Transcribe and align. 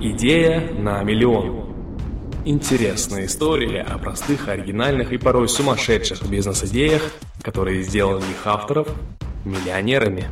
Идея 0.00 0.60
на 0.74 1.02
миллион. 1.02 1.74
Интересная 2.44 3.26
история 3.26 3.82
о 3.82 3.98
простых, 3.98 4.46
оригинальных 4.46 5.12
и 5.12 5.18
порой 5.18 5.48
сумасшедших 5.48 6.22
бизнес-идеях, 6.30 7.02
которые 7.42 7.82
сделали 7.82 8.22
их 8.22 8.46
авторов 8.46 8.86
миллионерами. 9.44 10.28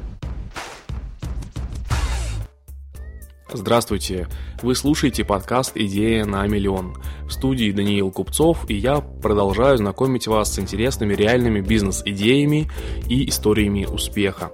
Здравствуйте! 3.53 4.29
Вы 4.63 4.77
слушаете 4.77 5.25
подкаст 5.25 5.73
«Идея 5.75 6.25
на 6.25 6.47
миллион». 6.47 6.95
В 7.27 7.33
студии 7.33 7.73
Даниил 7.73 8.11
Купцов, 8.11 8.65
и 8.69 8.75
я 8.75 9.01
продолжаю 9.01 9.77
знакомить 9.79 10.27
вас 10.27 10.55
с 10.55 10.59
интересными 10.59 11.15
реальными 11.15 11.61
бизнес-идеями 11.61 12.71
и 13.09 13.29
историями 13.29 13.85
успеха. 13.85 14.53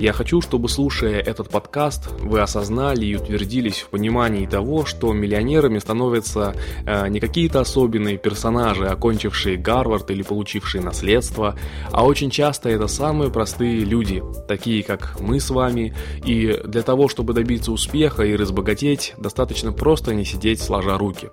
Я 0.00 0.14
хочу, 0.14 0.40
чтобы 0.40 0.70
слушая 0.70 1.20
этот 1.20 1.50
подкаст, 1.50 2.10
вы 2.20 2.40
осознали 2.40 3.04
и 3.04 3.16
утвердились 3.16 3.80
в 3.80 3.88
понимании 3.88 4.46
того, 4.46 4.86
что 4.86 5.12
миллионерами 5.12 5.78
становятся 5.78 6.54
э, 6.86 7.08
не 7.08 7.20
какие-то 7.20 7.60
особенные 7.60 8.16
персонажи, 8.16 8.86
окончившие 8.86 9.58
Гарвард 9.58 10.10
или 10.10 10.22
получившие 10.22 10.82
наследство, 10.82 11.54
а 11.90 12.06
очень 12.06 12.30
часто 12.30 12.70
это 12.70 12.86
самые 12.86 13.30
простые 13.30 13.80
люди, 13.80 14.22
такие 14.48 14.82
как 14.82 15.20
мы 15.20 15.38
с 15.38 15.50
вами, 15.50 15.94
и 16.24 16.58
для 16.64 16.80
того, 16.80 17.08
чтобы 17.08 17.34
добиться 17.34 17.70
успеха 17.70 18.22
и 18.22 18.36
разбогатеть, 18.36 19.12
достаточно 19.18 19.70
просто 19.72 20.14
не 20.14 20.24
сидеть 20.24 20.62
сложа 20.62 20.96
руки. 20.96 21.28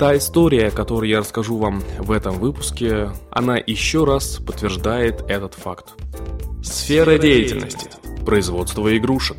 Та 0.00 0.16
история, 0.16 0.70
которую 0.70 1.10
я 1.10 1.18
расскажу 1.18 1.58
вам 1.58 1.82
в 1.98 2.10
этом 2.10 2.38
выпуске, 2.38 3.10
она 3.30 3.58
еще 3.58 4.04
раз 4.04 4.38
подтверждает 4.38 5.20
этот 5.28 5.52
факт. 5.52 5.90
Сфера 6.62 7.18
деятельности. 7.18 7.90
Производство 8.24 8.96
игрушек. 8.96 9.36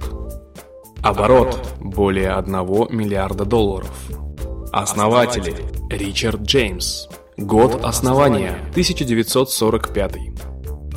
Оборот. 1.02 1.60
Более 1.80 2.34
1 2.34 2.54
миллиарда 2.92 3.44
долларов. 3.44 3.90
Основатели. 4.72 5.56
Ричард 5.90 6.42
Джеймс. 6.42 7.08
Год 7.38 7.84
основания. 7.84 8.60
1945. 8.70 10.51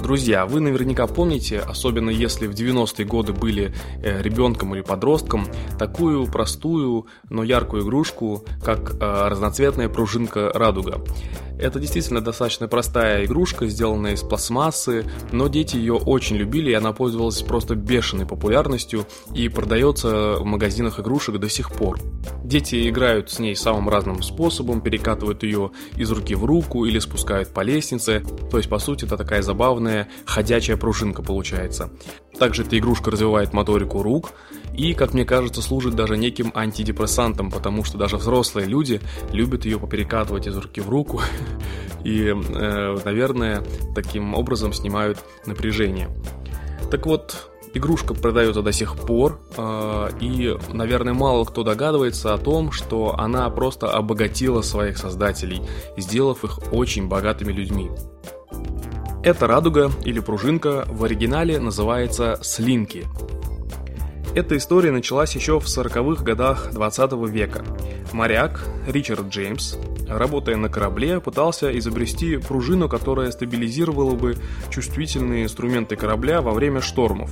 Друзья, 0.04 0.44
вы 0.44 0.60
наверняка 0.60 1.06
помните, 1.06 1.60
особенно 1.60 2.10
если 2.10 2.46
в 2.46 2.50
90-е 2.50 3.06
годы 3.06 3.32
были 3.32 3.74
э, 4.02 4.20
ребенком 4.20 4.74
или 4.74 4.82
подростком, 4.82 5.46
такую 5.78 6.26
простую, 6.26 7.06
но 7.30 7.42
яркую 7.42 7.84
игрушку, 7.84 8.44
как 8.62 8.96
э, 9.00 9.28
разноцветная 9.28 9.88
пружинка 9.88 10.50
радуга. 10.52 11.00
Это 11.64 11.80
действительно 11.80 12.20
достаточно 12.20 12.68
простая 12.68 13.24
игрушка, 13.24 13.66
сделанная 13.66 14.12
из 14.12 14.20
пластмассы, 14.20 15.06
но 15.32 15.48
дети 15.48 15.76
ее 15.76 15.94
очень 15.94 16.36
любили, 16.36 16.70
и 16.70 16.74
она 16.74 16.92
пользовалась 16.92 17.40
просто 17.40 17.74
бешеной 17.74 18.26
популярностью 18.26 19.06
и 19.34 19.48
продается 19.48 20.34
в 20.34 20.44
магазинах 20.44 21.00
игрушек 21.00 21.38
до 21.38 21.48
сих 21.48 21.72
пор. 21.72 21.98
Дети 22.44 22.86
играют 22.86 23.30
с 23.30 23.38
ней 23.38 23.56
самым 23.56 23.88
разным 23.88 24.22
способом, 24.22 24.82
перекатывают 24.82 25.42
ее 25.42 25.70
из 25.96 26.10
руки 26.10 26.34
в 26.34 26.44
руку 26.44 26.84
или 26.84 26.98
спускают 26.98 27.48
по 27.48 27.62
лестнице, 27.62 28.22
то 28.50 28.58
есть 28.58 28.68
по 28.68 28.78
сути 28.78 29.06
это 29.06 29.16
такая 29.16 29.40
забавная 29.40 30.08
ходячая 30.26 30.76
пружинка 30.76 31.22
получается. 31.22 31.88
Также 32.38 32.62
эта 32.62 32.78
игрушка 32.78 33.10
развивает 33.10 33.54
моторику 33.54 34.02
рук, 34.02 34.32
и, 34.76 34.94
как 34.94 35.14
мне 35.14 35.24
кажется, 35.24 35.62
служит 35.62 35.94
даже 35.94 36.16
неким 36.16 36.52
антидепрессантом, 36.54 37.50
потому 37.50 37.84
что 37.84 37.98
даже 37.98 38.16
взрослые 38.16 38.66
люди 38.66 39.00
любят 39.32 39.64
ее 39.64 39.78
поперекатывать 39.78 40.46
из 40.46 40.56
руки 40.56 40.80
в 40.80 40.88
руку 40.88 41.20
и, 42.04 42.28
э, 42.28 42.98
наверное, 43.04 43.62
таким 43.94 44.34
образом 44.34 44.72
снимают 44.72 45.18
напряжение. 45.46 46.10
Так 46.90 47.06
вот, 47.06 47.50
игрушка 47.72 48.14
продается 48.14 48.62
до 48.62 48.72
сих 48.72 48.96
пор, 48.96 49.40
э, 49.56 50.08
и, 50.20 50.56
наверное, 50.72 51.14
мало 51.14 51.44
кто 51.44 51.62
догадывается 51.62 52.34
о 52.34 52.38
том, 52.38 52.72
что 52.72 53.14
она 53.18 53.48
просто 53.50 53.90
обогатила 53.92 54.62
своих 54.62 54.98
создателей, 54.98 55.62
сделав 55.96 56.44
их 56.44 56.72
очень 56.72 57.08
богатыми 57.08 57.52
людьми. 57.52 57.90
Эта 59.22 59.46
радуга 59.46 59.90
или 60.04 60.20
пружинка 60.20 60.84
в 60.86 61.02
оригинале 61.04 61.58
называется 61.58 62.38
слинки, 62.42 63.06
эта 64.34 64.56
история 64.56 64.90
началась 64.90 65.34
еще 65.36 65.60
в 65.60 65.66
40-х 65.66 66.24
годах 66.24 66.70
20 66.72 67.12
века. 67.30 67.64
Моряк 68.12 68.66
Ричард 68.88 69.28
Джеймс, 69.28 69.76
работая 70.08 70.56
на 70.56 70.68
корабле, 70.68 71.20
пытался 71.20 71.76
изобрести 71.78 72.38
пружину, 72.38 72.88
которая 72.88 73.30
стабилизировала 73.30 74.16
бы 74.16 74.36
чувствительные 74.70 75.44
инструменты 75.44 75.94
корабля 75.94 76.42
во 76.42 76.50
время 76.50 76.80
штормов. 76.80 77.30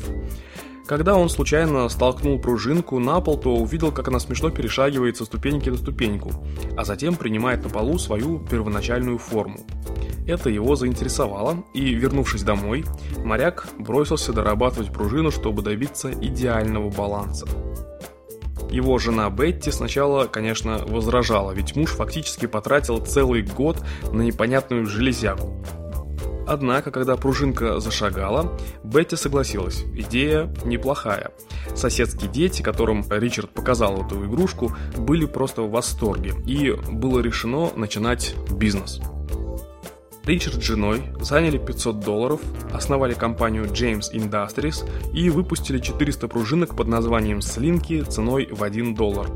Когда 0.86 1.16
он 1.16 1.28
случайно 1.28 1.88
столкнул 1.88 2.38
пружинку 2.38 2.98
на 2.98 3.20
пол, 3.20 3.38
то 3.38 3.54
увидел, 3.54 3.92
как 3.92 4.08
она 4.08 4.18
смешно 4.18 4.50
перешагивает 4.50 5.16
со 5.16 5.24
ступеньки 5.24 5.70
на 5.70 5.76
ступеньку, 5.76 6.32
а 6.76 6.84
затем 6.84 7.14
принимает 7.14 7.62
на 7.62 7.70
полу 7.70 7.98
свою 7.98 8.40
первоначальную 8.40 9.18
форму. 9.18 9.60
Это 10.26 10.50
его 10.50 10.76
заинтересовало, 10.76 11.64
и, 11.74 11.94
вернувшись 11.94 12.42
домой, 12.42 12.84
моряк 13.24 13.68
бросился 13.78 14.32
дорабатывать 14.32 14.92
пружину, 14.92 15.30
чтобы 15.30 15.62
добиться 15.62 16.12
идеального 16.12 16.90
баланса. 16.90 17.46
Его 18.70 18.98
жена 18.98 19.28
Бетти 19.28 19.70
сначала, 19.70 20.26
конечно, 20.26 20.78
возражала, 20.86 21.52
ведь 21.52 21.76
муж 21.76 21.90
фактически 21.90 22.46
потратил 22.46 22.98
целый 23.04 23.42
год 23.42 23.84
на 24.12 24.22
непонятную 24.22 24.86
железяку. 24.86 25.62
Однако, 26.46 26.90
когда 26.90 27.16
пружинка 27.16 27.80
зашагала, 27.80 28.58
Бетти 28.82 29.16
согласилась. 29.16 29.84
Идея 29.94 30.52
неплохая. 30.64 31.30
Соседские 31.74 32.30
дети, 32.30 32.62
которым 32.62 33.04
Ричард 33.10 33.50
показал 33.50 34.04
эту 34.04 34.24
игрушку, 34.24 34.72
были 34.96 35.24
просто 35.26 35.62
в 35.62 35.70
восторге, 35.70 36.34
и 36.46 36.72
было 36.90 37.20
решено 37.20 37.70
начинать 37.76 38.34
бизнес– 38.50 39.00
Ричард 40.24 40.62
с 40.62 40.66
женой 40.66 41.02
заняли 41.20 41.58
500 41.58 41.98
долларов, 41.98 42.40
основали 42.72 43.12
компанию 43.12 43.64
James 43.64 44.12
Industries 44.12 44.88
и 45.12 45.30
выпустили 45.30 45.78
400 45.78 46.28
пружинок 46.28 46.76
под 46.76 46.86
названием 46.86 47.40
«Слинки» 47.40 48.02
ценой 48.02 48.46
в 48.46 48.62
1 48.62 48.94
доллар. 48.94 49.28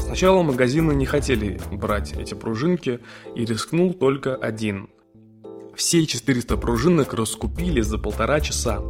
Сначала 0.00 0.42
магазины 0.42 0.92
не 0.92 1.04
хотели 1.04 1.60
брать 1.72 2.12
эти 2.12 2.34
пружинки 2.34 3.00
и 3.34 3.44
рискнул 3.44 3.92
только 3.92 4.36
один. 4.36 4.88
Все 5.78 6.04
400 6.04 6.56
пружинок 6.56 7.14
раскупили 7.14 7.82
за 7.82 7.98
полтора 7.98 8.40
часа. 8.40 8.80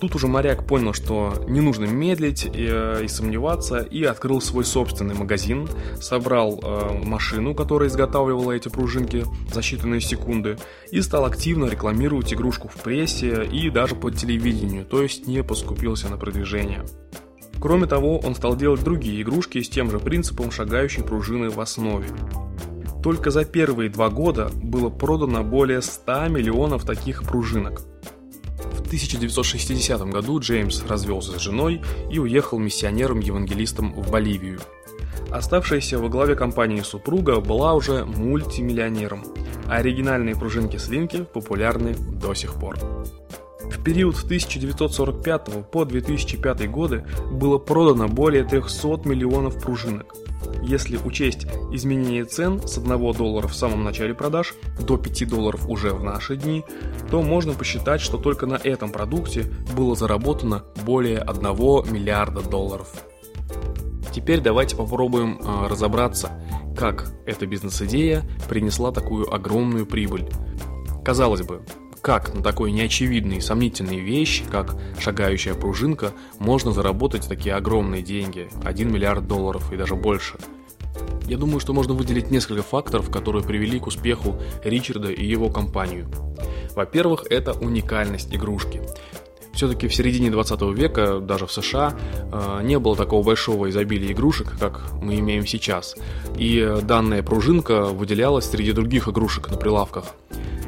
Тут 0.00 0.16
уже 0.16 0.26
моряк 0.26 0.66
понял, 0.66 0.92
что 0.92 1.34
не 1.46 1.60
нужно 1.60 1.84
медлить 1.84 2.46
и, 2.46 2.66
э, 2.68 3.04
и 3.04 3.08
сомневаться, 3.08 3.78
и 3.78 4.02
открыл 4.02 4.40
свой 4.40 4.64
собственный 4.64 5.14
магазин, 5.14 5.68
собрал 6.00 6.58
э, 6.60 7.04
машину, 7.04 7.54
которая 7.54 7.88
изготавливала 7.88 8.50
эти 8.50 8.68
пружинки 8.68 9.24
за 9.54 9.60
считанные 9.60 10.00
секунды, 10.00 10.58
и 10.90 11.00
стал 11.00 11.26
активно 11.26 11.66
рекламировать 11.66 12.34
игрушку 12.34 12.66
в 12.66 12.74
прессе 12.74 13.44
и 13.44 13.70
даже 13.70 13.94
по 13.94 14.10
телевидению, 14.10 14.84
то 14.84 15.04
есть 15.04 15.28
не 15.28 15.44
поскупился 15.44 16.08
на 16.08 16.16
продвижение. 16.16 16.84
Кроме 17.60 17.86
того, 17.86 18.18
он 18.18 18.34
стал 18.34 18.56
делать 18.56 18.82
другие 18.82 19.22
игрушки 19.22 19.62
с 19.62 19.68
тем 19.68 19.92
же 19.92 20.00
принципом 20.00 20.50
шагающей 20.50 21.04
пружины 21.04 21.50
в 21.50 21.60
основе. 21.60 22.08
Только 23.06 23.30
за 23.30 23.44
первые 23.44 23.88
два 23.88 24.10
года 24.10 24.50
было 24.52 24.90
продано 24.90 25.44
более 25.44 25.80
100 25.80 26.26
миллионов 26.26 26.84
таких 26.84 27.22
пружинок– 27.22 27.82
в 28.58 28.80
1960 28.86 30.00
году 30.08 30.40
Джеймс 30.40 30.82
развелся 30.88 31.38
с 31.38 31.40
женой 31.40 31.82
и 32.10 32.18
уехал 32.18 32.58
миссионером-евангелистом 32.58 33.92
в 33.94 34.10
Боливию. 34.10 34.58
Оставшаяся 35.30 36.00
во 36.00 36.08
главе 36.08 36.34
компании 36.34 36.80
супруга 36.80 37.38
была 37.40 37.74
уже 37.74 38.04
мультимиллионером, 38.04 39.22
а 39.68 39.76
оригинальные 39.76 40.34
пружинки 40.34 40.76
Слинки 40.76 41.24
популярны 41.32 41.94
до 41.94 42.34
сих 42.34 42.54
пор. 42.54 42.76
В 42.76 43.84
период 43.84 44.16
с 44.16 44.24
1945 44.24 45.70
по 45.70 45.84
2005 45.84 46.70
годы 46.70 47.04
было 47.30 47.58
продано 47.58 48.08
более 48.08 48.42
300 48.42 49.02
миллионов 49.04 49.62
пружинок– 49.62 50.12
если 50.62 50.96
учесть 50.96 51.46
изменение 51.72 52.24
цен 52.24 52.66
с 52.66 52.78
1 52.78 53.12
доллара 53.12 53.48
в 53.48 53.54
самом 53.54 53.84
начале 53.84 54.14
продаж 54.14 54.54
до 54.80 54.96
5 54.96 55.28
долларов 55.28 55.68
уже 55.68 55.90
в 55.90 56.02
наши 56.02 56.36
дни, 56.36 56.64
то 57.10 57.22
можно 57.22 57.52
посчитать, 57.52 58.00
что 58.00 58.18
только 58.18 58.46
на 58.46 58.54
этом 58.54 58.90
продукте 58.90 59.44
было 59.76 59.94
заработано 59.94 60.64
более 60.84 61.18
1 61.18 61.42
миллиарда 61.92 62.42
долларов. 62.42 62.88
Теперь 64.12 64.40
давайте 64.40 64.76
попробуем 64.76 65.38
э, 65.38 65.68
разобраться, 65.68 66.30
как 66.76 67.12
эта 67.26 67.46
бизнес-идея 67.46 68.24
принесла 68.48 68.90
такую 68.90 69.32
огромную 69.32 69.86
прибыль. 69.86 70.28
Казалось 71.04 71.42
бы, 71.42 71.62
как 72.06 72.32
на 72.32 72.40
такой 72.40 72.70
неочевидной 72.70 73.38
и 73.38 73.40
сомнительной 73.40 73.98
вещи, 73.98 74.44
как 74.48 74.76
шагающая 75.00 75.54
пружинка, 75.54 76.12
можно 76.38 76.70
заработать 76.70 77.28
такие 77.28 77.56
огромные 77.56 78.00
деньги, 78.00 78.48
1 78.62 78.92
миллиард 78.92 79.26
долларов 79.26 79.72
и 79.72 79.76
даже 79.76 79.96
больше. 79.96 80.36
Я 81.26 81.36
думаю, 81.36 81.58
что 81.58 81.72
можно 81.72 81.94
выделить 81.94 82.30
несколько 82.30 82.62
факторов, 82.62 83.10
которые 83.10 83.42
привели 83.42 83.80
к 83.80 83.88
успеху 83.88 84.40
Ричарда 84.62 85.10
и 85.10 85.26
его 85.26 85.48
компанию. 85.48 86.08
Во-первых, 86.76 87.24
это 87.28 87.54
уникальность 87.54 88.32
игрушки. 88.32 88.82
Все-таки 89.52 89.88
в 89.88 89.94
середине 89.94 90.30
20 90.30 90.62
века, 90.76 91.18
даже 91.18 91.48
в 91.48 91.52
США, 91.52 91.92
э, 92.30 92.60
не 92.62 92.78
было 92.78 92.94
такого 92.94 93.24
большого 93.24 93.68
изобилия 93.68 94.12
игрушек, 94.12 94.56
как 94.60 94.92
мы 95.02 95.18
имеем 95.18 95.44
сейчас. 95.44 95.96
И 96.36 96.72
данная 96.82 97.24
пружинка 97.24 97.86
выделялась 97.86 98.48
среди 98.48 98.70
других 98.70 99.08
игрушек 99.08 99.50
на 99.50 99.56
прилавках. 99.56 100.04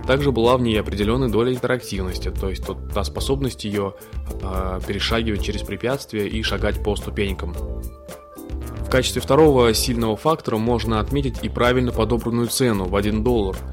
Также 0.09 0.33
была 0.33 0.57
в 0.57 0.63
ней 0.63 0.81
определенная 0.81 1.29
доля 1.29 1.53
интерактивности, 1.53 2.31
то 2.31 2.49
есть 2.49 2.65
тот, 2.65 2.79
та 2.95 3.05
способность 3.05 3.65
ее 3.65 3.95
э, 4.43 4.81
перешагивать 4.87 5.45
через 5.45 5.63
препятствия 5.63 6.27
и 6.27 6.43
шагать 6.43 6.83
по 6.83 6.97
ступенькам. 6.97 7.53
В 7.53 8.91
качестве 8.91 9.21
второго 9.21 9.75
сильного 9.75 10.17
фактора 10.17 10.57
можно 10.57 10.99
отметить 10.99 11.41
и 11.43 11.51
правильно 11.51 11.93
подобранную 11.93 12.49
цену 12.49 12.87
в 12.87 12.97
1 12.97 13.23
доллар– 13.23 13.57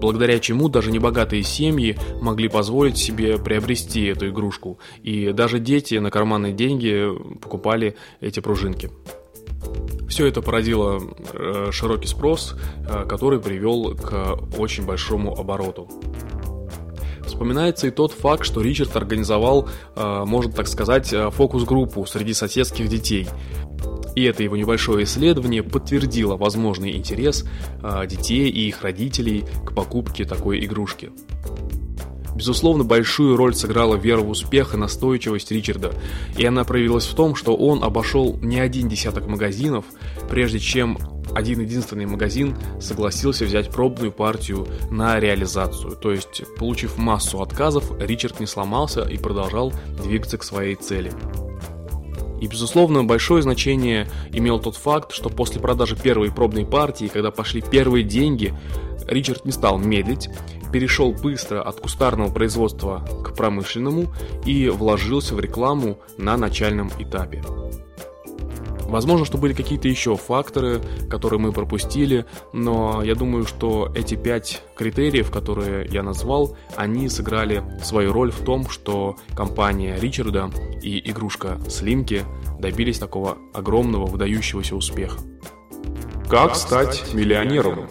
благодаря 0.00 0.38
чему 0.38 0.68
даже 0.68 0.90
небогатые 0.90 1.42
семьи 1.42 1.96
могли 2.20 2.48
позволить 2.48 2.96
себе 2.96 3.38
приобрести 3.38 4.04
эту 4.06 4.28
игрушку, 4.28 4.78
и 5.02 5.32
даже 5.32 5.58
дети 5.58 5.96
на 5.96 6.10
карманные 6.10 6.52
деньги 6.52 7.08
покупали 7.40 7.96
эти 8.20 8.40
пружинки. 8.40 8.90
Все 10.08 10.26
это 10.26 10.40
породило 10.40 11.00
э, 11.32 11.68
широкий 11.70 12.08
спрос, 12.08 12.56
э, 12.88 13.04
который 13.06 13.40
привел 13.40 13.94
к 13.94 14.38
очень 14.58 14.84
большому 14.86 15.38
обороту. 15.38 15.88
Вспоминается 17.26 17.86
и 17.86 17.90
тот 17.90 18.12
факт, 18.12 18.44
что 18.44 18.62
Ричард 18.62 18.96
организовал, 18.96 19.68
э, 19.94 20.24
можно 20.24 20.50
так 20.50 20.66
сказать, 20.66 21.14
фокус-группу 21.32 22.06
среди 22.06 22.32
соседских 22.32 22.88
детей. 22.88 23.28
И 24.16 24.24
это 24.24 24.42
его 24.42 24.56
небольшое 24.56 25.04
исследование 25.04 25.62
подтвердило 25.62 26.36
возможный 26.36 26.96
интерес 26.96 27.44
детей 28.06 28.48
и 28.48 28.66
их 28.66 28.82
родителей 28.82 29.44
к 29.64 29.74
покупке 29.74 30.24
такой 30.24 30.64
игрушки. 30.64 31.12
Безусловно, 32.38 32.84
большую 32.84 33.36
роль 33.36 33.52
сыграла 33.52 33.96
вера 33.96 34.20
в 34.20 34.30
успех 34.30 34.72
и 34.72 34.76
настойчивость 34.76 35.50
Ричарда, 35.50 35.92
и 36.36 36.46
она 36.46 36.62
проявилась 36.62 37.04
в 37.04 37.14
том, 37.16 37.34
что 37.34 37.56
он 37.56 37.82
обошел 37.82 38.38
не 38.40 38.60
один 38.60 38.88
десяток 38.88 39.26
магазинов, 39.26 39.84
прежде 40.30 40.60
чем 40.60 40.98
один 41.34 41.58
единственный 41.58 42.06
магазин 42.06 42.56
согласился 42.80 43.44
взять 43.44 43.70
пробную 43.70 44.12
партию 44.12 44.68
на 44.88 45.18
реализацию. 45.18 45.96
То 45.96 46.12
есть, 46.12 46.44
получив 46.56 46.96
массу 46.96 47.42
отказов, 47.42 47.90
Ричард 47.98 48.38
не 48.38 48.46
сломался 48.46 49.02
и 49.02 49.18
продолжал 49.18 49.72
двигаться 50.00 50.38
к 50.38 50.44
своей 50.44 50.76
цели. 50.76 51.10
И, 52.40 52.46
безусловно, 52.46 53.02
большое 53.02 53.42
значение 53.42 54.08
имел 54.30 54.60
тот 54.60 54.76
факт, 54.76 55.10
что 55.10 55.28
после 55.28 55.60
продажи 55.60 55.96
первой 55.96 56.30
пробной 56.30 56.64
партии, 56.64 57.10
когда 57.12 57.32
пошли 57.32 57.62
первые 57.62 58.04
деньги, 58.04 58.54
Ричард 59.08 59.44
не 59.44 59.52
стал 59.52 59.78
медлить, 59.78 60.28
перешел 60.72 61.12
быстро 61.12 61.62
от 61.62 61.80
кустарного 61.80 62.32
производства 62.32 63.04
к 63.24 63.34
промышленному 63.34 64.12
и 64.44 64.68
вложился 64.68 65.34
в 65.34 65.40
рекламу 65.40 65.98
на 66.16 66.36
начальном 66.36 66.90
этапе. 66.98 67.42
Возможно, 68.88 69.26
что 69.26 69.36
были 69.36 69.52
какие-то 69.52 69.86
еще 69.86 70.16
факторы, 70.16 70.80
которые 71.10 71.38
мы 71.38 71.52
пропустили, 71.52 72.24
но 72.54 73.02
я 73.02 73.14
думаю, 73.14 73.44
что 73.44 73.92
эти 73.94 74.14
пять 74.14 74.62
критериев, 74.76 75.30
которые 75.30 75.86
я 75.90 76.02
назвал, 76.02 76.56
они 76.74 77.10
сыграли 77.10 77.62
свою 77.82 78.14
роль 78.14 78.30
в 78.30 78.42
том, 78.44 78.66
что 78.70 79.16
компания 79.36 79.98
Ричарда 80.00 80.50
и 80.82 81.10
игрушка 81.10 81.58
Слимки 81.68 82.22
добились 82.58 82.98
такого 82.98 83.36
огромного 83.52 84.06
выдающегося 84.06 84.74
успеха. 84.74 85.18
Как 86.30 86.56
стать 86.56 87.12
миллионером? 87.12 87.88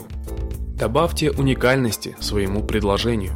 Добавьте 0.78 1.32
уникальности 1.32 2.16
своему 2.20 2.64
предложению. 2.64 3.34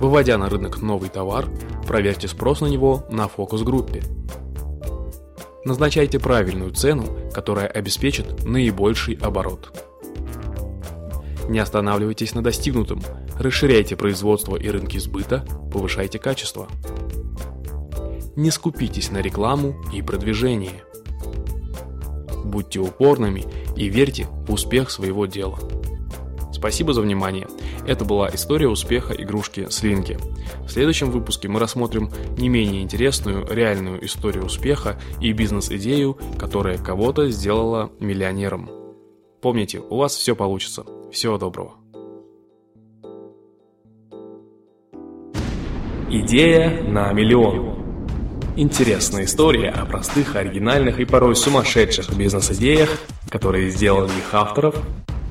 Выводя 0.00 0.36
на 0.36 0.48
рынок 0.48 0.82
новый 0.82 1.08
товар, 1.08 1.46
проверьте 1.86 2.28
спрос 2.28 2.60
на 2.60 2.66
него 2.66 3.04
на 3.10 3.28
фокус-группе– 3.28 4.02
Назначайте 5.64 6.18
правильную 6.18 6.72
цену, 6.72 7.06
которая 7.32 7.66
обеспечит 7.66 8.44
наибольший 8.44 9.14
оборот. 9.14 9.72
Не 11.48 11.58
останавливайтесь 11.58 12.34
на 12.34 12.42
достигнутом, 12.42 13.02
расширяйте 13.38 13.96
производство 13.96 14.56
и 14.56 14.68
рынки 14.68 14.98
сбыта, 14.98 15.46
повышайте 15.72 16.18
качество. 16.18 16.68
Не 18.36 18.50
скупитесь 18.50 19.10
на 19.10 19.22
рекламу 19.22 19.74
и 19.90 20.02
продвижение. 20.02 20.83
Будьте 22.44 22.78
упорными 22.80 23.44
и 23.76 23.88
верьте 23.88 24.26
в 24.46 24.52
успех 24.52 24.90
своего 24.90 25.26
дела. 25.26 25.58
Спасибо 26.52 26.92
за 26.92 27.02
внимание. 27.02 27.48
Это 27.86 28.04
была 28.04 28.30
история 28.32 28.68
успеха 28.68 29.12
игрушки 29.12 29.66
Слинки. 29.68 30.18
В 30.64 30.70
следующем 30.70 31.10
выпуске 31.10 31.48
мы 31.48 31.60
рассмотрим 31.60 32.10
не 32.38 32.48
менее 32.48 32.82
интересную 32.82 33.46
реальную 33.50 34.04
историю 34.04 34.46
успеха 34.46 34.98
и 35.20 35.32
бизнес-идею, 35.32 36.16
которая 36.38 36.78
кого-то 36.78 37.28
сделала 37.28 37.90
миллионером. 38.00 38.70
Помните, 39.42 39.80
у 39.80 39.96
вас 39.96 40.14
все 40.14 40.34
получится. 40.34 40.86
Всего 41.12 41.36
доброго. 41.36 41.74
Идея 46.08 46.82
на 46.84 47.12
миллион. 47.12 47.83
Интересная 48.56 49.24
история 49.24 49.70
о 49.70 49.84
простых, 49.84 50.36
оригинальных 50.36 51.00
и 51.00 51.04
порой 51.04 51.34
сумасшедших 51.34 52.16
бизнес-идеях, 52.16 53.00
которые 53.28 53.68
сделали 53.68 54.10
их 54.10 54.32
авторов 54.32 54.76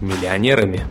миллионерами. 0.02 0.82